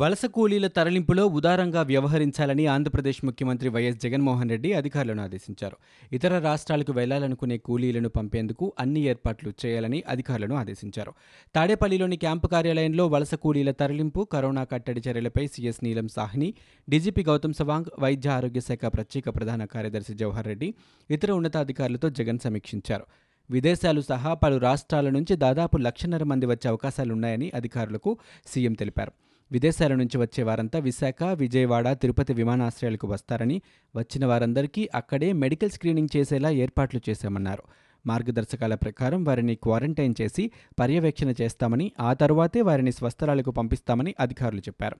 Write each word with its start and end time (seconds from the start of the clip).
వలస 0.00 0.24
కూలీల 0.24 0.66
తరలింపులో 0.66 1.26
ఉదారంగా 1.26 1.82
వ్యవహరించాలని 1.82 2.66
ఆంధ్రప్రదేశ్ 2.66 3.24
ముఖ్యమంత్రి 3.24 3.68
వైఎస్ 3.68 3.96
జగన్మోహన్ 3.96 4.50
రెడ్డి 4.50 4.72
అధికారులను 4.72 5.22
ఆదేశించారు. 5.22 5.76
ఇతర 6.12 6.38
రాష్ట్రాలకు 6.38 6.92
వెళ్ళాలనుకునే 6.92 7.58
కూలీలను 7.58 8.08
పంపేందుకు 8.08 8.72
అన్ని 8.78 9.00
ఏర్పాట్లు 9.00 9.52
చేయాలని 9.64 10.02
అధికారులను 10.08 10.54
ఆదేశించారు. 10.54 11.12
తాడేపల్లిలోని 11.54 12.16
క్యాంపు 12.16 12.46
కార్యాలయంలో 12.46 13.06
వలస 13.06 13.34
కూలీల 13.34 13.70
తరలింపు 13.70 14.28
కరోనా 14.32 14.64
కట్టడి 14.64 15.02
చర్యలపై 15.08 15.46
సీఎస్ 15.46 15.84
నీలం 15.84 16.08
సాహ్ని 16.08 16.54
డీజీపీ 16.88 17.22
గౌతమ్ 17.22 17.54
సవాంగ్ 17.54 17.90
వైద్య 17.98 18.30
ఆరోగ్య 18.30 18.60
శాఖ 18.60 18.86
ప్రత్యేక 18.86 19.28
ప్రధాన 19.28 19.64
కార్యదర్శి 19.64 20.14
జవహర్ 20.14 20.46
రెడ్డి 20.46 20.74
ఇతర 21.10 21.32
ఉన్నతాధికారులతో 21.32 22.10
జగన్ 22.10 22.38
సమీక్షించారు. 22.38 23.04
విదేశాలు 23.50 24.00
సహా 24.00 24.34
పలు 24.34 24.56
రాష్ట్రాల 24.56 25.10
నుంచి 25.10 25.36
దాదాపు 25.36 25.76
లక్షన్నర 25.76 26.24
మంది 26.24 26.46
వచ్చే 26.46 26.68
అవకాశాలున్నాయని 26.68 27.50
అధికారులకు 27.54 28.18
సీఎం 28.46 28.72
తెలిపారు. 28.72 29.12
విదేశాల 29.52 29.94
నుంచి 29.94 30.18
వచ్చే 30.18 30.42
వారంతా 30.44 30.78
విశాఖ 30.78 31.22
విజయవాడ 31.34 31.92
తిరుపతి 31.92 32.32
విమానాశ్రయాలకు 32.32 33.06
వస్తారని 33.06 33.62
వచ్చిన 33.96 34.26
వారందరికీ 34.26 34.88
అక్కడే 34.94 35.32
మెడికల్ 35.32 35.70
స్క్రీనింగ్ 35.70 36.16
చేసేలా 36.16 36.50
ఏర్పాట్లు 36.50 37.00
చేశామన్నారు. 37.08 37.62
మార్గదర్శకాల 38.06 38.74
ప్రకారం 38.74 39.24
వారిని 39.24 39.54
క్వారంటైన్ 39.54 40.14
చేసి 40.20 40.50
పర్యవేక్షణ 40.80 41.34
చేస్తామని 41.40 41.92
ఆ 42.00 42.12
తరువాతే 42.12 42.60
వారిని 42.60 42.92
స్వస్థలాలకు 42.92 43.50
పంపిస్తామని 43.50 44.14
అధికారులు 44.20 44.60
చెప్పారు. 44.60 44.96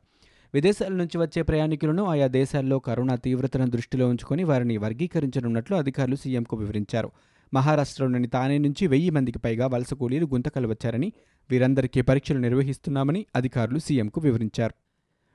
విదేశాల 0.54 0.92
నుంచి 0.92 1.18
వచ్చే 1.18 1.42
ప్రయాణికులను 1.42 2.04
ఆయా 2.04 2.26
దేశాల్లో 2.26 2.78
కరోనా 2.78 3.14
తీవ్రతను 3.16 3.70
దృష్టిలో 3.70 4.08
ఉంచుకొని 4.08 4.44
వారిని 4.44 4.76
వర్గీకరించనున్నట్లు 4.76 5.76
అధికారులు 5.76 6.16
సీఎంకు 6.16 6.56
వివరించారు. 6.56 7.10
మహారాష్ట్రలోని 7.54 8.28
తానే 8.28 8.58
నుంచి 8.58 8.86
వెయ్యి 8.86 9.10
మందికి 9.10 9.38
పైగా 9.38 9.66
వలస 9.66 9.94
కూలీలు 9.94 10.26
గుంతకలు 10.26 10.68
వచ్చారని 10.68 11.12
వీరందరికీ 11.50 12.00
పరీక్షలు 12.00 12.38
నిర్వహిస్తున్నామని 12.38 13.26
అధికారులు 13.36 13.78
సీఎంకు 13.78 14.20
వివరించారు. 14.20 14.74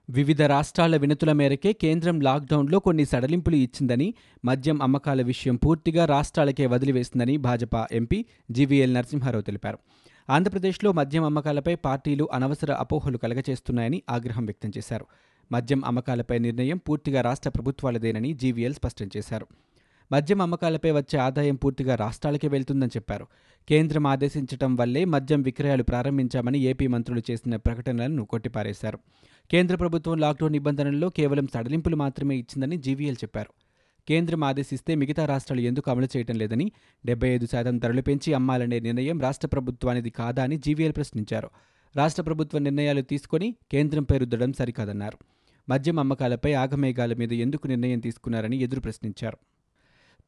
వివిధ 0.10 0.42
రాష్ట్రాల 0.42 0.98
వినతుల 0.98 1.32
మేరకే 1.32 1.74
కేంద్రం 1.74 2.22
లాక్డౌన్లో 2.22 2.80
కొన్ని 2.80 3.06
సడలింపులు 3.06 3.56
ఇచ్చిందని 3.56 4.14
మద్యం 4.46 4.82
అమ్మకాల 4.82 5.22
విషయం 5.22 5.56
పూర్తిగా 5.56 6.06
రాష్ట్రాలకే 6.06 6.66
వదిలివేసిందని 6.66 7.38
భాజపా 7.38 7.88
ఎంపీ 7.92 8.26
జీవీఎల్ 8.52 8.94
నరసింహారావు 8.94 9.42
తెలిపారు. 9.42 9.80
ఆంధ్రప్రదేశ్లో 10.30 10.92
మద్యం 10.92 11.24
అమ్మకాలపై 11.24 11.76
పార్టీలు 11.76 12.30
అనవసర 12.34 12.72
అపోహలు 12.72 13.18
కలగచేస్తున్నాయని 13.18 14.04
ఆగ్రహం 14.10 14.46
వ్యక్తం 14.46 14.72
చేశారు. 14.78 15.06
మద్యం 15.52 15.86
అమ్మకాలపై 15.86 16.40
నిర్ణయం 16.40 16.78
పూర్తిగా 16.78 17.22
రాష్ట్ర 17.22 17.50
ప్రభుత్వాలదేనని 17.50 18.34
జీవీఎల్ 18.34 18.74
స్పష్టం 18.74 19.10
చేశారు. 19.18 19.48
మద్యం 20.12 20.42
అమ్మకాలపై 20.42 20.92
వచ్చే 20.92 21.20
ఆదాయం 21.20 21.56
పూర్తిగా 21.56 21.96
రాష్ట్రాలకే 21.96 22.48
వెళ్తుందని 22.48 22.90
చెప్పారు. 22.90 23.28
కేంద్రం 23.70 24.08
ఆదేశించడం 24.08 24.76
వల్లే 24.76 25.06
మద్యం 25.06 25.42
విక్రయాలు 25.42 25.84
ప్రారంభించామని 25.84 26.60
ఏపీ 26.60 26.88
మంత్రులు 26.88 27.22
చేసిన 27.32 27.56
ప్రకటనలను 27.56 28.26
కొట్టిపారేశారు. 28.26 29.00
కేంద్ర 29.52 29.76
ప్రభుత్వం 29.76 30.18
లాక్డౌన్ 30.18 30.54
నిబంధనల్లో 30.54 31.10
కేవలం 31.10 31.48
సడలింపులు 31.54 31.96
మాత్రమే 31.96 32.36
ఇచ్చిందని 32.36 32.78
జీవీఎల్ 32.78 33.16
చెప్పారు. 33.24 33.50
కేంద్రం 34.08 34.44
ఆదేశిస్తే 34.44 34.96
మిగతా 34.96 35.26
రాష్ట్రాలు 35.26 35.62
ఎందుకు 35.62 35.92
అమలు 35.92 36.08
చేయటం 36.18 36.36
లేదని 36.36 36.72
డెబ్బై 37.06 37.30
ఐదు 37.30 37.46
శాతం 37.46 37.78
ధరలు 37.78 38.02
పెంచి 38.02 38.34
అమ్మాలనే 38.34 38.80
నిర్ణయం 38.80 39.22
రాష్ట్ర 39.22 39.48
ప్రభుత్వానిది 39.48 40.10
కాదా 40.10 40.44
అని 40.44 40.58
జీవీఎల్ 40.58 40.94
ప్రశ్నించారు. 40.94 41.50
రాష్ట్ర 41.96 42.24
ప్రభుత్వ 42.24 42.58
నిర్ణయాలు 42.58 43.02
తీసుకొని 43.02 43.56
కేంద్రం 43.72 44.04
పేరుద్దడం 44.04 44.54
సరికాదన్నారు. 44.54 45.18
మద్యం 45.70 46.00
అమ్మకాలపై 46.00 46.54
ఆగమేఘాల 46.54 47.14
మీద 47.14 47.34
ఎందుకు 47.34 47.68
నిర్ణయం 47.68 48.00
తీసుకున్నారని 48.00 48.58
ఎదురు 48.58 48.80
ప్రశ్నించారు. 48.80 49.38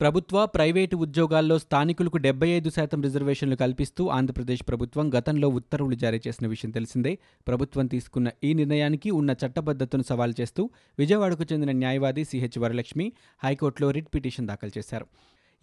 ప్రభుత్వ 0.02 0.46
ప్రైవేటు 0.46 0.96
ఉద్యోగాల్లో 0.96 1.60
స్థానికులకు 1.60 2.18
డెబ్బై 2.18 2.50
ఐదు 2.50 2.70
శాతం 2.70 3.02
రిజర్వేషన్లు 3.02 3.56
కల్పిస్తూ 3.56 4.08
ఆంధ్రప్రదేశ్ 4.08 4.64
ప్రభుత్వం 4.68 5.12
గతంలో 5.18 5.50
ఉత్తర్వులు 5.50 5.96
జారీ 5.96 6.22
చేసిన 6.28 6.48
విషయం 6.48 6.72
తెలిసిందే. 6.72 7.18
ప్రభుత్వం 7.48 7.88
తీసుకున్న 7.88 8.30
ఈ 8.44 8.54
నిర్ణయానికి 8.54 9.12
ఉన్న 9.12 9.36
చట్టబద్ధతను 9.46 10.04
సవాల్ 10.04 10.34
చేస్తూ 10.42 10.70
విజయవాడకు 11.00 11.46
చెందిన 11.54 11.72
న్యాయవాది 11.72 12.24
సిహెచ్ 12.24 12.60
వరలక్ష్మి 12.60 13.14
హైకోర్టులో 13.44 13.92
రిట్ 13.92 14.08
పిటిషన్ 14.16 14.48
దాఖలు 14.48 14.72
చేశారు. 14.78 15.08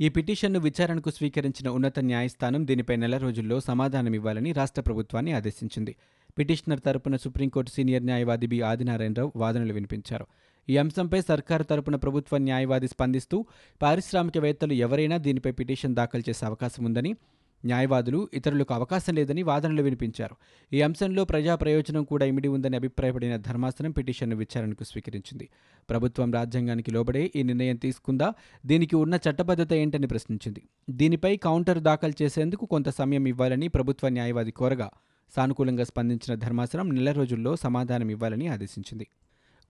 ఈ 0.01 0.09
పిటిషన్ను 0.09 0.61
విచారణకు 0.61 1.11
స్వీకరించిన 1.11 1.69
ఉన్నత 1.69 1.99
న్యాయస్థానం 2.01 2.67
దీనిపై 2.67 2.97
నెల 2.97 3.17
రోజుల్లో 3.17 3.61
సమాధానమివ్వాలని 3.61 4.53
రాష్ట్ర 4.53 4.83
ప్రభుత్వాన్ని 4.83 5.33
ఆదేశించింది. 5.33 5.97
పిటిషనర్ 6.39 6.81
తరపున 6.81 7.17
సుప్రీంకోర్టు 7.17 7.71
సీనియర్ 7.71 8.05
న్యాయవాది 8.05 8.47
బి 8.47 8.61
ఆదినారాయణరావు 8.61 9.33
వాదనలు 9.37 9.73
వినిపించారు. 9.73 10.27
ఈ 10.69 10.77
అంశంపై 10.77 11.21
సర్కారు 11.21 11.63
తరపున 11.63 11.97
ప్రభుత్వ 11.97 12.39
న్యాయవాది 12.39 12.89
స్పందిస్తూ 12.89 13.47
పారిశ్రామికవేత్తలు 13.83 14.73
ఎవరైనా 14.73 15.17
దీనిపై 15.17 15.51
పిటిషన్ 15.51 15.95
దాఖలు 15.95 16.25
చేసే 16.29 16.47
అవకాశం 16.47 16.85
ఉందని 16.85 17.17
న్యాయవాదులు 17.65 18.29
ఇతరులకు 18.35 18.75
అవకాశం 18.75 19.15
లేదని 19.15 19.43
వాదనలు 19.43 19.83
వినిపించారు. 19.83 20.35
ఈ 20.73 20.83
అంశంలో 20.83 21.25
ప్రజా 21.25 21.55
ప్రయోజనం 21.55 22.05
కూడా 22.05 22.27
ఇమిడి 22.27 22.49
ఉందని 22.49 22.77
అభిప్రాయపడిన 22.77 23.37
ధర్మాసనం 23.37 23.91
పిటిషన్ను 23.91 24.37
విచారణకు 24.37 24.85
స్వీకరించింది. 24.85 25.49
ప్రభుత్వం 25.91 26.33
రాజ్యాంగానికి 26.33 26.91
లోబడే 26.91 27.31
ఈ 27.37 27.43
నిర్ణయం 27.43 27.77
తీసుకుందా 27.77 28.35
దీనికి 28.67 28.97
ఉన్న 28.97 29.15
చట్టబద్ధత 29.29 29.73
ఏంటని 29.73 30.07
ప్రశ్నించింది. 30.07 30.63
దీనిపై 30.91 31.37
కౌంటర్ 31.37 31.79
దాఖలు 31.79 32.23
చేసేందుకు 32.23 32.67
కొంత 32.67 32.89
సమయం 32.89 33.27
ఇవ్వాలని 33.27 33.69
ప్రభుత్వ 33.69 34.09
న్యాయవాది 34.09 34.51
కోరగా 34.51 34.91
సానుకూలంగా 35.37 35.85
స్పందించిన 35.85 36.35
ధర్మాసనం 36.35 36.89
నెల 36.89 37.13
రోజుల్లో 37.13 37.57
సమాధానం 37.57 38.11
ఇవ్వాలని 38.11 38.49
ఆదేశించింది. 38.49 39.07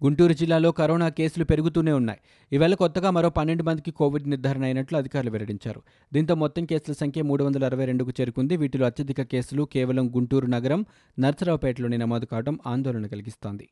గుంటూరు 0.04 0.32
జిల్లాలో 0.32 0.72
కరోనా 0.72 1.08
కేసులు 1.08 1.44
పెరుగుతూనే 1.44 1.92
ఉన్నాయి. 1.92 2.18
ఈవేళ 2.52 2.74
కొత్తగా 2.74 3.10
మరో 3.10 3.30
పన్నెండు 3.30 3.62
మందికి 3.62 3.90
కోవిడ్ 3.90 4.28
నిర్ధారణ 4.28 4.64
అయినట్లు 4.64 4.98
అధికారులు 4.98 5.30
వెల్లడించారు. 5.30 5.82
దీంతో 6.12 6.34
మొత్తం 6.34 6.64
కేసుల 6.64 6.92
సంఖ్య 6.92 7.22
మూడు 7.22 7.44
వందల 7.44 7.64
అరవై 7.64 7.84
రెండుకు 7.84 8.10
చేరుకుంది. 8.10 8.56
వీటిలో 8.56 8.86
అత్యధిక 8.86 9.22
కేసులు 9.22 9.62
కేవలం 9.62 10.08
గుంటూరు 10.16 10.46
నగరం 10.46 10.86
నర్సరావుపేటలోనే 11.18 11.96
నమోదు 11.96 12.24
కావడం 12.24 12.58
ఆందోళన 12.66 13.06
కలిగిస్తోంది. 13.06 13.68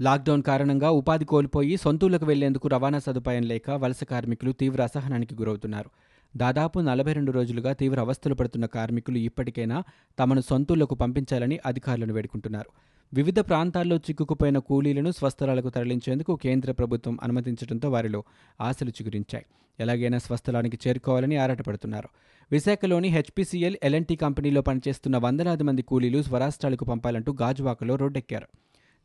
లాక్డౌన్ 0.00 0.42
కారణంగా 0.42 0.90
ఉపాధి 0.90 1.24
కోల్పోయి 1.24 1.76
సొంతూళ్ళకు 1.76 2.26
వెళ్ళేందుకు 2.26 2.68
రవాణా 2.68 2.98
సదుపాయం 2.98 3.42
లేక 3.42 3.70
వలస 3.70 4.04
కార్మికులు 4.04 4.52
తీవ్ర 4.52 4.82
అసహనానికి 4.82 5.34
గురవుతున్నారు. 5.34 5.90
దాదాపు 6.36 6.78
నలభై 6.78 7.12
రెండు 7.12 7.32
రోజులుగా 7.32 7.72
తీవ్ర 7.72 8.00
అవస్థలు 8.00 8.34
పడుతున్న 8.34 8.66
కార్మికులు 8.66 9.18
ఇప్పటికైనా 9.18 9.82
తమను 10.18 10.40
సొంతూళ్ళకు 10.40 10.94
పంపించాలని 10.94 11.58
అధికారులను 11.66 12.14
వేడుకుంటున్నారు. 12.14 12.97
వివిధ 13.14 13.38
ప్రాంతాల్లో 13.38 13.96
చిక్కుకుపోయిన 13.96 14.58
కూలీలను 14.58 15.10
స్వస్థలాలకు 15.10 15.68
తరలించేందుకు 15.68 16.36
కేంద్ర 16.36 16.72
ప్రభుత్వం 16.72 17.18
అనుమతించడంతో 17.22 17.90
వారిలో 17.90 18.24
ఆశలు 18.60 18.90
చిగురించాయి. 18.90 19.46
ఎలాగైనా 19.80 20.18
స్వస్థలానికి 20.18 20.78
చేరుకోవాలని 20.88 21.36
ఆరాటపడుతున్నారు. 21.36 22.08
విశాఖలోని 22.52 23.08
హెచ్పీసీఎల్ 23.08 23.76
ఎల్ఎన్టీ 23.82 24.16
కంపెనీలో 24.16 24.60
పనిచేస్తున్న 24.60 25.16
వందలాది 25.16 25.62
మంది 25.62 25.82
కూలీలు 25.82 26.22
స్వరాష్ట్రాలకు 26.22 26.84
పంపాలంటూ 26.84 27.32
గాజువాకలో 27.32 27.96
రోడ్డెక్కారు. 27.96 28.46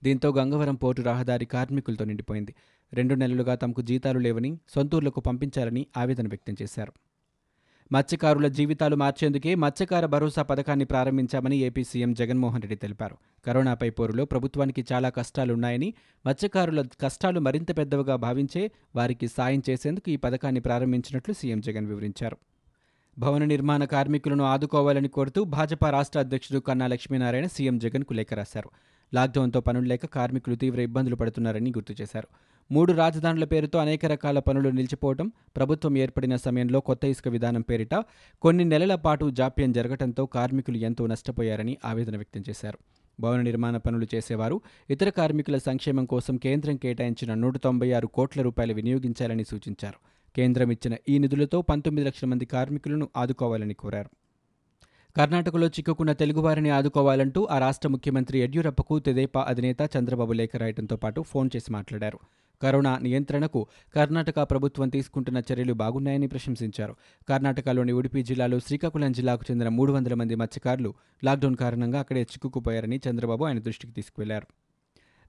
దీంతో 0.03 0.29
గంగవరం 0.29 0.75
పోర్టు 0.75 1.01
రహదారి 1.01 1.45
కార్మికులతో 1.45 2.05
నిండిపోయింది. 2.05 2.55
రెండు 2.93 3.15
నెలలుగా 3.15 3.55
తమకు 3.55 3.81
జీతాలు 3.81 4.19
లేవని 4.19 4.59
సొంతూర్లకు 4.75 5.19
పంపించాలని 5.19 5.87
ఆవేదన 5.97 6.27
వ్యక్తం 6.27 6.55
చేశారు. 6.61 6.93
మత్స్యకారుల 7.91 8.47
జీవితాలు 8.47 8.95
మార్చేందుకే 8.95 9.55
మత్స్యకార 9.55 10.05
భరోసా 10.05 10.41
పథకాన్ని 10.41 10.85
ప్రారంభించామని 10.85 11.57
ఏపీ 11.57 11.83
సీఎం 11.83 12.13
జగన్మోహన్ 12.13 12.61
రెడ్డి 12.61 12.75
తెలిపారు. 12.75 13.17
కరోనాపై 13.45 13.89
పోరులో 13.89 14.25
ప్రభుత్వానికి 14.25 14.85
చాలా 14.93 15.09
కష్టాలున్నాయని 15.09 15.93
మత్స్యకారుల 16.27 16.85
కష్టాలు 17.01 17.39
మరింత 17.39 17.77
పెద్దవిగా 17.77 18.15
భావించే 18.15 18.71
వారికి 18.95 19.27
సాయం 19.27 19.61
చేసేందుకు 19.69 20.09
ఈ 20.09 20.15
పథకాన్ని 20.15 20.61
ప్రారంభించినట్లు 20.61 21.33
సీఎం 21.33 21.61
జగన్ 21.61 21.87
వివరించారు. 21.87 22.37
భవన 23.19 23.43
నిర్మాణ 23.43 23.83
కార్మికులను 23.83 24.43
ఆదుకోవాలని 24.43 25.07
కోరుతూ 25.07 25.43
భాజపా 25.43 25.89
రాష్ట్ర 25.89 26.19
అధ్యక్షుడు 26.19 26.59
కన్నా 26.59 26.87
లక్ష్మీనారాయణ 26.87 27.45
సీఎం 27.45 27.79
జగన్కు 27.79 28.13
లేఖ 28.13 28.33
రాశారు. 28.33 28.69
లాక్డౌన్తో 29.13 29.61
పనులు 29.61 29.85
లేక 29.85 30.05
కార్మికులు 30.05 30.55
తీవ్ర 30.55 30.81
ఇబ్బందులు 30.81 31.15
పడుతున్నారని 31.15 31.69
గుర్తు 31.69 31.95
చేశారు. 32.01 32.27
మూడు 32.71 32.93
రాజధానుల 32.93 33.43
పేరుతో 33.43 33.79
అనేక 33.79 34.05
రకాల 34.05 34.39
పనులు 34.39 34.69
నిలిచిపోవడం 34.69 35.31
ప్రభుత్వం 35.55 35.97
ఏర్పడిన 35.97 36.35
సమయంలో 36.35 36.79
కొత్త 36.79 37.05
ఇసుక 37.05 37.27
విధానం 37.27 37.61
పేరిట 37.61 37.95
కొన్ని 38.41 38.65
నెలల 38.65 38.95
పాటు 38.95 39.29
జాప్యం 39.29 39.71
జరగడంతో 39.71 40.25
కార్మికులు 40.25 40.77
ఎంతో 40.77 41.07
నష్టపోయారని 41.07 41.77
ఆవేదన 41.85 42.15
వ్యక్తం 42.15 42.43
చేశారు. 42.49 42.77
భవన 43.19 43.41
నిర్మాణ 43.41 43.77
పనులు 43.77 44.07
చేసేవారు 44.15 44.61
ఇతర 44.89 45.09
కార్మికుల 45.09 45.57
సంక్షేమం 45.57 46.05
కోసం 46.05 46.37
కేంద్రం 46.37 46.77
కేటాయించిన 46.77 47.33
నూట 47.33 47.57
తొంభై 47.57 47.91
ఆరు 47.91 48.07
కోట్ల 48.07 48.41
రూపాయలు 48.41 48.73
వినియోగించాలని 48.73 49.43
సూచించారు. 49.43 49.99
కేంద్రం 50.35 50.71
ఇచ్చిన 50.71 50.95
ఈ 51.09 51.17
నిధులతో 51.17 51.61
పంతొమ్మిది 51.61 52.07
లక్షల 52.07 52.27
మంది 52.27 52.45
కార్మికులను 52.45 53.09
ఆదుకోవాలని 53.17 53.73
కోరారు. 53.73 54.09
కర్ణాటకలో 55.17 55.67
చిక్కుకున్న 55.67 56.13
తెలుగువారిని 56.13 56.69
ఆదుకోవాలంటూ 56.69 57.47
ఆ 57.51 57.57
రాష్ట్ర 57.57 57.89
ముఖ్యమంత్రి 57.89 58.39
యడ్యూరప్పకు 58.39 58.99
తెదేపా 58.99 59.45
అధినేత 59.47 59.77
చంద్రబాబు 59.97 60.33
లేఖ 60.33 60.55
రాయడంతో 60.55 60.95
పాటు 60.95 61.21
ఫోన్ 61.21 61.49
చేసి 61.55 61.71
మాట్లాడారు. 61.71 62.19
కరోనా 62.63 62.97
నియంత్రణకు 62.97 63.67
కర్ణాటక 63.95 64.41
ప్రభుత్వం 64.41 64.89
తీసుకుంటున్న 64.89 65.41
చర్యలు 65.53 65.73
బాగున్నాయని 65.73 66.27
ప్రశంసించారు. 66.27 66.95
కర్ణాటకలోని 67.29 67.91
ఉడిపి 67.91 68.23
జిల్లాలో 68.23 68.59
శ్రీకాకుళం 68.59 69.11
జిల్లాకు 69.11 69.45
చెందిన 69.51 69.67
మూడు 69.67 69.91
వందల 69.91 70.13
మంది 70.13 70.35
మత్స్యకారులు 70.35 70.93
లాక్డౌన్ 71.23 71.55
కారణంగా 71.55 71.99
అక్కడే 71.99 72.21
చిక్కుకుపోయారని 72.21 72.99
చంద్రబాబు 73.09 73.43
ఆయన 73.43 73.59
దృష్టికి 73.59 73.93
తీసుకువెళ్ళారు. 73.93 74.47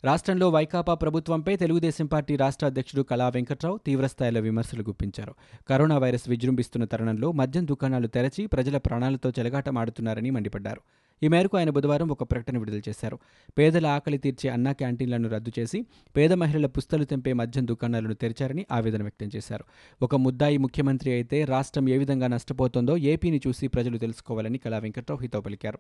రాష్ట్రంలో 0.05 0.49
వైకాపా 0.49 0.95
ప్రభుత్వంపై 0.95 1.57
తెలుగుదేశం 1.57 2.07
పార్టీ 2.07 2.37
రాష్ట్ర 2.37 2.67
అధ్యక్షుడు 2.67 3.03
కళా 3.03 3.29
వెంకట్రావు 3.29 3.81
తీవ్రస్థాయిలో 3.87 4.41
విమర్శలు 4.41 4.83
గుప్పించారు. 4.83 5.35
కరోనా 5.69 5.99
వైరస్ 5.99 6.29
విజృంభిస్తున్న 6.29 6.85
తరుణంలో 6.85 7.33
మద్యం 7.33 7.67
దుకాణాలు 7.69 8.07
తెరచి 8.07 8.47
ప్రజల 8.47 8.79
ప్రాణాలతో 8.79 9.33
చెలగాటమాడుతున్నారని 9.39 10.31
మండిపడ్డారు. 10.31 10.81
ఈ 11.23 11.29
మేరకు 11.29 11.57
ఆయన 11.57 11.71
బుధవారం 11.71 12.09
ఒక 12.09 12.23
ప్రకటన 12.23 12.59
విడుదల 12.59 12.81
చేశారు. 12.89 13.19
పేదల 13.59 13.87
ఆకలి 13.87 14.19
తీర్చే 14.19 14.51
అన్నా 14.51 14.73
క్యాంటీన్లను 14.73 15.29
రద్దు 15.29 15.53
చేసి 15.59 15.87
పేద 16.17 16.33
మహిళల 16.33 16.67
పుస్తలు 16.67 17.05
తెంపే 17.05 17.33
మద్యం 17.33 17.69
దుకాణాలను 17.69 18.15
తెరిచారని 18.15 18.67
ఆవేదన 18.73 19.03
వ్యక్తం 19.03 19.31
చేశారు. 19.37 19.65
ఒక 20.03 20.15
ముద్దాయి 20.15 20.59
ముఖ్యమంత్రి 20.59 21.13
అయితే 21.13 21.45
రాష్ట్రం 21.45 21.89
ఏ 21.89 21.99
విధంగా 21.99 22.27
నష్టపోతోందో 22.27 22.97
ఏపీని 22.97 23.41
చూసి 23.47 23.69
ప్రజలు 23.69 23.99
తెలుసుకోవాలని 23.99 24.59
కళా 24.59 24.79
వెంకట్రావు 24.79 25.23
హితవు 25.23 25.43
పలికారు. 25.43 25.79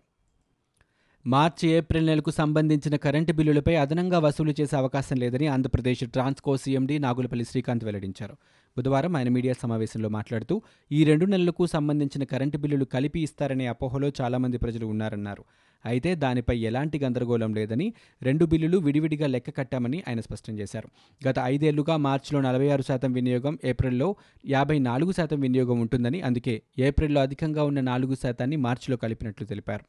మార్చి 1.26 1.66
ఏప్రిల్ 1.68 2.06
నెలకు 2.06 2.30
సంబంధించిన 2.30 2.96
కరెంటు 2.96 3.32
బిల్లులపై 3.32 3.74
అదనంగా 3.74 4.18
వసూలు 4.18 4.54
చేసే 4.60 4.76
అవకాశం 4.76 5.16
లేదని 5.16 5.46
ఆంధ్రప్రదేశ్ 5.46 6.02
ట్రాన్స్కో 6.06 6.56
సీఎండీ 6.56 6.98
నాగులపల్లి 6.98 7.44
శ్రీకాంత్ 7.44 7.84
వెల్లడించారు. 7.84 8.34
బుధవారం 8.78 9.16
ఆయన 9.16 9.28
మీడియా 9.28 9.54
సమావేశంలో 9.62 10.08
మాట్లాడుతూ 10.08 10.62
ఈ 10.92 11.04
రెండు 11.04 11.24
నెలలకు 11.24 11.66
సంబంధించిన 11.66 12.24
కరెంటు 12.24 12.58
బిల్లులు 12.58 12.84
కలిపి 12.84 13.20
ఇస్తారనే 13.20 13.66
అపోహలో 13.66 14.12
చాలామంది 14.20 14.58
ప్రజలు 14.58 14.86
ఉన్నారన్నారు. 14.86 15.44
అయితే 15.84 16.14
దానిపై 16.14 16.58
ఎలాంటి 16.58 16.98
గందరగోళం 16.98 17.54
లేదని 17.54 17.94
రెండు 18.22 18.44
బిల్లులు 18.44 18.78
విడివిడిగా 18.78 19.26
లెక్క 19.26 19.50
కట్టామని 19.50 20.02
ఆయన 20.08 20.20
స్పష్టం 20.20 20.58
చేశారు. 20.58 20.88
గత 21.28 21.34
ఐదేళ్ళుగా 21.38 21.96
మార్చిలో 21.96 22.40
నలభై 22.40 22.68
ఆరు 22.68 22.82
శాతం 22.82 23.12
వినియోగం 23.12 23.58
ఏప్రిల్లో 23.64 24.16
యాభై 24.46 24.78
నాలుగు 24.78 25.12
శాతం 25.12 25.40
వినియోగం 25.40 25.80
ఉంటుందని 25.80 26.20
అందుకే 26.20 26.62
ఏప్రిల్లో 26.78 27.20
అధికంగా 27.20 27.64
ఉన్న 27.64 27.80
నాలుగు 27.80 28.14
శాతాన్ని 28.14 28.56
మార్చిలో 28.56 28.96
కలిపినట్లు 28.96 29.46
తెలిపారు. 29.46 29.86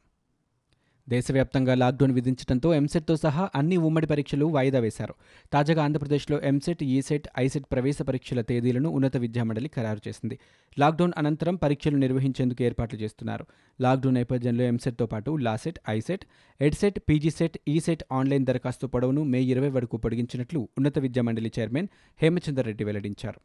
దేశవ్యాప్తంగా 1.08 1.74
లాక్డౌన్ 1.74 2.12
విధించడంతో 2.12 2.74
ఎంసెట్తో 2.74 3.16
సహా 3.16 3.50
అన్ని 3.54 3.76
ఉమ్మడి 3.76 4.06
పరీక్షలు 4.06 4.46
వాయిదా 4.46 4.78
వేశారు. 4.78 5.14
తాజాగా 5.52 5.84
ఆంధ్రప్రదేశ్లో 5.84 6.42
ఎంసెట్ 6.42 6.84
ఈసెట్ 6.84 7.28
ఐసెట్ 7.38 7.64
ప్రవేశ 7.72 8.02
పరీక్షల 8.02 8.40
తేదీలను 8.40 8.88
ఉన్నత 8.88 9.16
విద్యామండలి 9.16 9.68
ఖరారు 9.68 10.08
చేసింది. 10.08 10.38
లాక్డౌన్ 10.78 11.12
అనంతరం 11.18 11.54
పరీక్షలు 11.54 11.96
నిర్వహించేందుకు 11.96 12.62
ఏర్పాట్లు 12.62 13.00
చేస్తున్నారు. 13.00 13.46
లాక్డౌన్ 13.80 14.14
నేపథ్యంలో 14.14 14.64
ఎంసెట్తో 14.64 15.06
పాటు 15.06 15.36
LAWCET 15.36 15.78
ICET 15.90 16.24
EDCET 16.60 17.00
PGCET 17.08 17.58
ECET 17.68 18.04
online 18.12 18.46
దరఖాస్తు 18.46 18.86
పొడవును 18.86 19.24
మే 19.24 19.42
ఇరవై 19.42 19.68
వరకు 19.68 19.96
పొడిగించినట్లు 19.96 20.68
ఉన్నత 20.78 20.98
విద్యామండలి 20.98 21.52
చైర్మన్ 21.58 21.88
హేమచందర్ 22.22 22.66
రెడ్డి 22.66 22.84
వెల్లడించారు. 22.84 23.40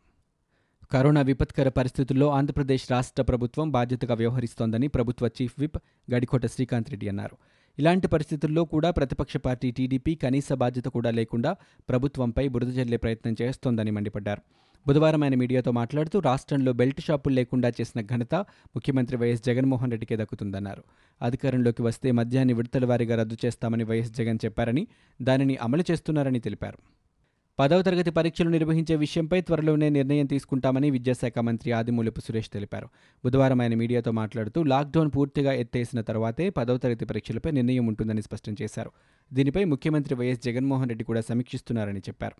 కరోనా 0.93 1.21
విపత్కర 1.21 1.69
పరిస్థితుల్లో 1.69 2.29
ఆంధ్రప్రదేశ్ 2.29 2.91
రాష్ట్ర 2.91 3.23
ప్రభుత్వం 3.23 3.71
బాధ్యతగా 3.71 4.15
వ్యవహరిస్తోందని 4.15 4.87
ప్రభుత్వ 4.87 5.29
చీఫ్ 5.41 5.53
విప్ 5.59 5.77
గడికోట 6.11 6.45
శ్రీకాంత్ 6.45 6.89
రెడ్డి 6.89 7.09
అన్నారు. 7.09 7.35
ఇలాంటి 7.79 8.07
పరిస్థితుల్లో 8.07 8.65
కూడా 8.65 8.91
ప్రతిపక్ష 8.91 9.37
పార్టీ 9.37 9.71
టీడీపీ 9.71 10.15
కనీస 10.15 10.53
బాధ్యత 10.53 10.85
కూడా 10.85 11.11
లేకుండా 11.11 11.55
ప్రభుత్వంపై 11.89 12.47
బురద 12.47 12.67
జల్లే 12.67 12.97
ప్రయత్నం 12.97 13.35
చేస్తోందని 13.41 13.91
మండిపడ్డారు. 13.91 14.41
బుధవారం 14.87 15.23
ఆయన 15.23 15.35
మీడియాతో 15.35 15.71
మాట్లాడుతూ 15.71 16.19
రాష్ట్రంలో 16.19 16.73
బెల్ట్ 16.73 17.01
షాపులు 17.01 17.35
లేకుండా 17.35 17.71
చేసిన 17.81 18.01
ఘనత 18.01 18.35
ముఖ్యమంత్రి 18.75 19.17
వైఎస్ 19.17 19.43
జగన్మోహన్ 19.43 19.91
రెడ్డికే 19.91 20.17
దక్కుతుందన్నారు. 20.17 20.83
అధికారంలోకి 21.21 21.81
వస్తే 21.81 22.11
మద్యాన్ని 22.11 22.53
విడతల 22.53 22.85
వారీగా 22.85 23.15
రద్దు 23.15 23.37
చేస్తామని 23.45 23.83
వైఎస్ 23.83 24.11
జగన్ 24.11 24.39
చెప్పారని 24.45 24.87
దానిని 25.21 25.57
అమలు 25.57 25.85
చేస్తున్నారని 25.91 26.39
తెలిపారు. 26.39 26.77
పదవ 27.61 27.81
తరగతి 27.81 28.11
పరీక్షలు 28.11 28.49
నిర్వహించే 28.49 28.95
విషయంపై 28.95 29.41
త్వరలోనే 29.41 29.89
నిర్ణయం 29.89 30.25
తీసుకుంటామని 30.25 30.89
విద్యాశాఖ 30.89 31.39
మంత్రి 31.39 31.71
ఆదిమూలపు 31.71 32.19
సురేష్ 32.19 32.49
తెలిపారు. 32.49 32.87
బుధవారం 33.25 33.61
ఆయన 33.61 33.75
మీడియాతో 33.75 34.11
మాట్లాడుతూ 34.11 34.63
లాక్డౌన్ 34.63 35.11
పూర్తిగా 35.15 35.53
ఎత్తేసిన 35.53 36.01
తర్వాతే 36.01 36.49
పదవ 36.49 36.77
తరగతి 36.77 37.05
పరీక్షలపై 37.05 37.51
నిర్ణయం 37.51 37.87
ఉంటుందని 37.87 38.21
స్పష్టం 38.21 38.55
చేశారు. 38.61 38.91
దీనిపై 39.33 39.63
ముఖ్యమంత్రి 39.63 40.15
వైఎస్ 40.15 40.41
జగన్మోహన్ 40.43 40.89
రెడ్డి 40.89 41.03
కూడా 41.03 41.21
సమీక్షిస్తున్నారని 41.21 41.99
చెప్పారు. 41.99 42.37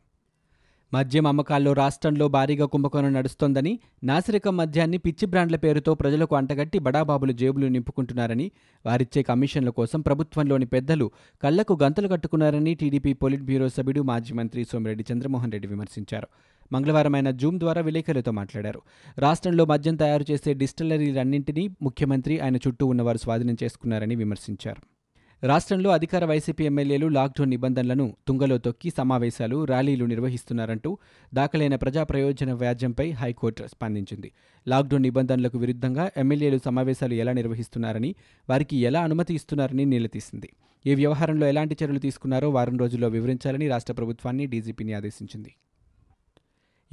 మద్యం 0.93 1.27
అమ్మకాల్లో 1.27 1.73
రాష్ట్రంలో 1.73 2.27
భారీగా 2.27 2.65
కుంభకోణం 2.65 3.13
నడుస్తోందని 3.13 3.79
నాసిరకం 4.03 4.57
మద్యాన్ని 4.57 4.97
పిచ్చి 4.97 5.25
బ్రాండ్ల 5.25 5.55
పేరుతో 5.55 5.95
ప్రజలకు 5.95 6.35
అంటగట్టి 6.35 6.79
బడాబాబులు 6.79 7.31
జేబులు 7.31 7.67
నింపుకుంటున్నారని 7.67 8.51
వారిచ్చే 8.85 9.23
కమిషన్ల 9.23 9.69
కోసం 9.69 10.01
ప్రభుత్వంలోని 10.01 10.65
పెద్దలు 10.65 11.11
కళ్ళకు 11.43 11.79
గంతలు 11.83 12.07
కట్టుకున్నారని 12.07 12.75
టీడీపీ 12.75 13.13
పొలిట్ 13.13 13.41
బ్యూరో 13.41 13.69
సభ్యుడు 13.69 14.01
మాజీ 14.01 14.33
మంత్రి 14.33 14.63
సోమిరెడ్డి 14.63 15.05
చంద్రమోహన్ 15.13 15.51
రెడ్డి 15.51 15.67
విమర్శించారు. 15.67 16.27
మంగళవారం 16.71 17.15
ఆయన 17.15 17.31
జూమ్ 17.31 17.59
ద్వారా 17.59 17.81
విలేకరులతో 17.81 18.31
మాట్లాడారు. 18.31 18.81
రాష్ట్రంలో 19.19 19.65
మద్యం 19.65 19.95
తయారు 19.95 20.25
చేసే 20.31 20.53
డిస్టిలరీలన్నింటినీ 20.53 21.69
ముఖ్యమంత్రి 21.81 22.39
ఆయన 22.39 22.55
చుట్టూ 22.55 22.85
ఉన్నవారు 22.85 23.17
స్వాధీనం 23.17 23.57
చేసుకున్నారని 23.63 24.15
విమర్శించారు. 24.15 25.00
రాష్ట్రంలో 25.43 25.89
అధికార 25.89 26.25
వైసీపీ 26.25 26.65
ఎమ్మెల్యేలు 26.65 27.07
లాక్డౌన్ 27.07 27.49
నిబంధనలను 27.49 28.15
తుంగలో 28.27 28.57
తొక్కి 28.57 28.89
సమావేశాలు 28.89 29.65
ర్యాలీలు 29.65 30.05
నిర్వహిస్తున్నారంటూ 30.05 30.97
దాఖలైన 31.33 31.75
ప్రజా 31.75 32.03
ప్రయోజన 32.03 32.53
వ్యాజ్యంపై 32.53 33.11
హైకోర్టు 33.11 33.63
స్పందించింది. 33.67 34.31
లాక్డౌన్ 34.67 35.03
నిబంధనలకు 35.03 35.57
విరుద్ధంగా 35.57 36.11
ఎమ్మెల్యేలు 36.17 36.59
సమావేశాలు 36.65 37.13
ఎలా 37.13 37.33
నిర్వహిస్తున్నారని 37.33 38.15
వారికి 38.49 38.77
ఎలా 38.77 39.01
అనుమతి 39.01 39.33
ఇస్తున్నారని 39.33 39.85
నిలదీసింది. 39.85 40.49
ఈ 40.85 40.95
వ్యవహారంలో 40.95 41.47
ఎలాంటి 41.47 41.77
చర్యలు 41.83 41.99
తీసుకున్నారో 41.99 42.49
వారం 42.49 42.77
రోజుల్లో 42.77 43.07
వివరించాలని 43.07 43.67
రాష్ట్ర 43.67 43.93
ప్రభుత్వాన్ని 43.93 44.45
డీజీపీని 44.45 44.93
ఆదేశించింది. 44.93 45.55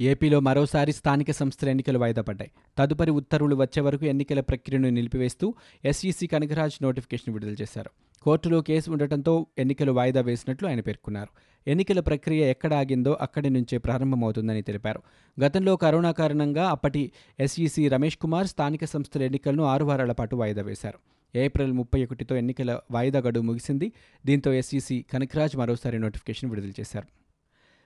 ఏపీలో 0.01 0.39
మరోసారి 0.39 0.91
స్థానిక 0.91 1.31
సంస్థల 1.31 1.69
ఎన్నికలు 1.69 1.99
వాయిదా 1.99 2.21
పడ్డాయి. 2.21 2.51
తదుపరి 2.77 3.11
ఉత్తర్వులు 3.11 3.55
వచ్చే 3.55 3.81
వరకు 3.81 4.05
ఎన్నికల 4.05 4.39
ప్రక్రియను 4.39 4.89
నిలిపివేస్తూ 4.89 5.55
ఎస్ఈసీ 5.85 6.27
కనకరాజ్ 6.27 6.83
నోటిఫికేషన్ 6.83 7.33
విడుదల 7.33 7.53
చేశారు. 7.53 7.89
కోర్టులో 8.21 8.61
కేసు 8.61 8.91
ఉండటంతో 8.91 9.47
ఎన్నికలు 9.57 9.91
వాయిదా 9.91 10.21
వేసినట్లు 10.21 10.67
ఆయన 10.67 10.79
పేర్కొన్నారు. 10.79 11.29
ఎన్నికల 11.69 11.99
ప్రక్రియ 11.99 12.49
ఎక్కడ 12.49 12.73
ఆగిందో 12.73 13.17
అక్కడి 13.21 13.49
నుంచే 13.49 13.77
ప్రారంభమవుతుందని 13.77 14.61
తెలిపారు. 14.61 15.01
గతంలో 15.39 15.75
కరోనా 15.75 16.11
కారణంగా 16.11 16.69
అప్పటి 16.69 17.11
ఎస్ఈసి 17.39 17.87
రమేష్ 17.87 18.17
కుమార్ 18.17 18.47
స్థానిక 18.47 18.85
సంస్థల 18.85 19.23
ఎన్నికలను 19.23 19.63
ఆరు 19.63 19.85
వారాల 19.85 20.11
పాటు 20.11 20.35
వాయిదా 20.35 20.61
వేశారు. 20.61 20.99
ఏప్రిల్ 21.37 21.73
ముప్పై 21.73 22.03
ఒకటితో 22.03 22.35
ఎన్నికల 22.35 22.79
వాయిదా 22.91 23.19
గడువు 23.19 23.43
ముగిసింది. 23.43 23.91
దీంతో 24.25 24.53
ఎస్ఈసి 24.53 25.05
కనకరాజ్ 25.13 25.57
మరోసారి 25.57 25.99
నోటిఫికేషన్ 25.99 26.49
విడుదల 26.49 26.69
చేశారు. 26.79 27.07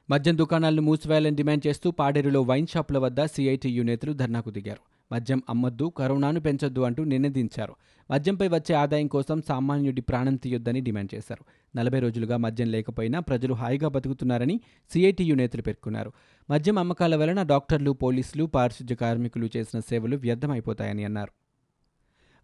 మద్యం 0.09 0.37
దుకాణాలను 0.37 0.81
మూసివేయాలని 0.81 1.35
డిమాండ్ 1.35 1.67
చేస్తూ 1.67 1.91
పాడేరులో 1.91 2.41
వైన్ 2.41 2.67
షాపుల 2.67 2.97
వద్ద 2.97 3.25
సిఐటియు 3.25 3.83
నేతలు 3.83 4.13
ధర్నాకు 4.13 4.49
దిగారు. 4.49 4.92
మద్యం 5.11 5.43
అమ్మద్దు 5.49 5.93
కరోనాను 5.97 6.39
పెంచొద్దు 6.39 6.81
అంటూ 6.81 7.03
నినదించారు. 7.03 7.75
మద్యంపై 8.11 8.47
వచ్చే 8.47 8.75
ఆదాయం 8.75 9.07
కోసం 9.07 9.41
సామాన్యుడి 9.41 10.01
ప్రాణం 10.01 10.35
తీయొద్దని 10.35 10.81
డిమాండ్ 10.81 11.15
చేశారు. 11.15 11.45
నలభై 11.77 11.99
రోజులుగా 11.99 12.37
మద్యం 12.37 12.67
లేకపోయినా 12.67 13.19
ప్రజలు 13.19 13.53
హాయిగా 13.53 13.87
బతుకుతున్నారని 13.87 14.61
సిఐటియు 14.93 15.35
నేతలు 15.35 15.61
పేర్కొన్నారు. 15.61 16.11
మద్యం 16.49 16.77
అమ్మకాల 16.77 17.15
వలన 17.15 17.43
డాక్టర్లు 17.43 17.91
పోలీసులు 17.91 18.43
పారిశుద్ధ్య 18.43 18.95
కార్మికులు 18.95 19.49
చేసిన 19.57 19.79
సేవలు 19.79 20.17
వ్యర్థమైపోతాయని 20.17 21.03
అన్నారు. 21.03 21.31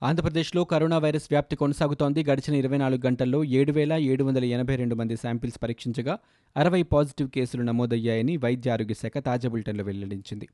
ఆంధ్రప్రదేశ్లో 0.06 0.64
కరోనా 0.64 0.98
వైరస్ 0.98 1.28
వ్యాప్తి 1.32 1.56
కొనసాగుతోంది. 1.56 2.24
గడిచిన 2.24 2.56
ఇరవై 2.56 2.78
నాలుగు 2.78 3.06
గంటల్లో 3.06 3.44
ఏడు 3.44 3.72
వేల 3.72 3.94
ఏడు 3.94 4.24
వందల 4.24 4.44
ఎనభై 4.44 4.76
రెండు 4.76 4.96
మంది 4.96 5.16
శాంపిల్స్ 5.16 5.64
పరీక్షించగా 5.64 6.20
అరవై 6.58 6.84
పాజిటివ్ 6.84 7.30
కేసులు 7.30 7.64
నమోదయ్యాయని 7.64 8.38
వైద్య 8.38 8.72
ఆరోగ్య 8.72 8.94
శాఖ 8.94 9.18
తాజా 9.18 9.50
బులెటిన్లో 9.50 9.84
వెల్లడించింది. 9.84 10.48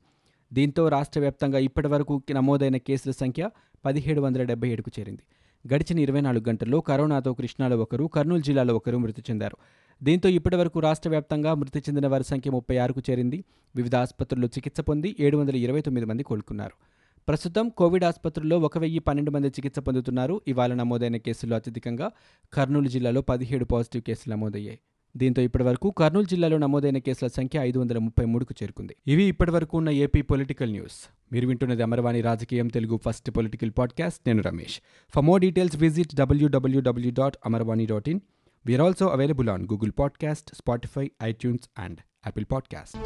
దీంతో 0.52 0.88
రాష్ట్ర 0.88 1.20
వ్యాప్తంగా 1.20 1.58
ఇప్పటివరకు 1.58 2.22
నమోదైన 2.30 2.76
కేసుల 2.76 3.10
సంఖ్య 3.10 3.50
పదిహేడు 3.84 4.20
వందల 4.20 4.42
డెబ్బై 4.42 4.68
ఏడుకు 4.68 4.90
చేరింది. 5.00 5.22
గడిచిన 5.74 5.98
ఇరవై 5.98 6.20
నాలుగు 6.20 6.48
గంటల్లో 6.48 6.80
కరోనాతో 6.80 7.34
కృష్ణాలో 7.34 7.78
ఒకరు 7.78 8.04
కర్నూలు 8.04 8.42
జిల్లాలో 8.42 8.76
ఒకరు 8.76 8.98
మృతి 8.98 9.22
చెందారు. 9.30 9.56
దీంతో 10.02 10.28
ఇప్పటివరకు 10.28 10.80
రాష్ట్ర 10.80 11.10
వ్యాప్తంగా 11.10 11.54
మృతి 11.54 11.78
చెందిన 11.78 12.06
వారి 12.06 12.24
సంఖ్య 12.24 12.50
ముప్పై 12.50 12.76
ఆరుకు 12.76 13.02
చేరింది. 13.10 13.44
వివిధ 13.76 13.96
ఆసుపత్రుల్లో 13.96 14.48
చికిత్స 14.48 14.80
పొంది 14.80 15.16
ఏడు 15.20 15.36
వందల 15.36 15.56
ఇరవై 15.56 15.80
తొమ్మిది 15.80 16.06
మంది 16.06 16.22
కోలుకున్నారు. 16.22 16.72
ప్రస్తుతం 17.28 17.68
కోవిడ్ 17.68 18.04
ఆసుపత్రుల్లో 18.04 18.58
ఒక 18.58 18.78
వెయ్యి 18.78 18.98
పన్నెండు 18.98 19.30
మంది 19.30 19.48
చికిత్స 19.48 19.78
పొందుతున్నారు. 19.78 20.40
ఇవాళ 20.48 20.74
నమోదైన 20.74 21.16
కేసుల్లో 21.16 21.56
అత్యధికంగా 21.56 22.10
కర్నూలు 22.52 22.88
జిల్లాలో 22.88 23.20
పదిహేడు 23.20 23.64
పాజిటివ్ 23.64 24.02
కేసులు 24.02 24.34
నమోదయ్యాయి. 24.34 24.78
దీంతో 25.16 25.42
ఇప్పటివరకు 25.42 25.90
కర్నూలు 25.90 26.24
జిల్లాలో 26.24 26.58
నమోదైన 26.58 26.98
కేసుల 26.98 27.28
సంఖ్య 27.28 27.58
ఐదు 27.58 27.78
వందల 27.78 27.98
ముప్పై 27.98 28.24
మూడుకు 28.24 28.54
చేరుకుంది. 28.62 28.96
ఇవి 29.06 29.24
ఇప్పటివరకు 29.24 29.76
ఉన్న 29.76 29.90
ఏపీ 29.90 30.22
పొలిటికల్ 30.22 30.70
న్యూస్. 30.70 31.08
మీరు 31.32 31.48
వింటున్నది 31.48 31.82
అమరవాణి 31.82 32.20
రాజకీయం 32.20 32.68
తెలుగు 32.68 33.00
ఫస్ట్ 33.04 33.30
పొలిటికల్ 33.30 33.70
పాడ్కాస్ట్. 33.78 34.20
నేను 34.26 34.42
Ramesh. 34.42 34.80
For 35.14 35.24
more 35.24 35.40
details 35.40 35.76
visit 35.76 36.14
W W W 36.14 37.10
dot 37.10 37.36
Amarvani 37.46 37.86
dot 37.86 38.08
in 38.08 38.20
we're 38.66 38.82
also 38.82 39.06
available 39.06 39.48
on 39.48 39.62
Google 39.62 39.92
podcast 39.98 40.54
Spotify 40.54 41.10
iTunes 41.22 41.68
and 41.78 41.98
Apple 42.26 42.44
podcast 42.52 42.96